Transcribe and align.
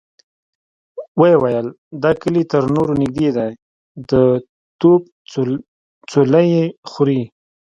ويې 1.19 1.35
ويل: 1.41 1.67
دا 2.03 2.11
کلي 2.21 2.43
تر 2.51 2.63
نورو 2.75 2.93
نږدې 3.01 3.29
دی، 3.37 3.49
د 4.09 4.11
توپ 4.79 5.01
څولۍ 6.11 6.45
يې 6.55 6.65
خوري. 6.89 7.21